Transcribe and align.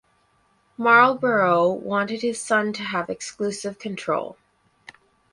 Marlborough 0.79 1.71
wanted 1.71 2.23
his 2.23 2.41
son 2.41 2.73
to 2.73 2.81
have 2.81 3.07
exclusive 3.07 3.77
control. 3.77 4.35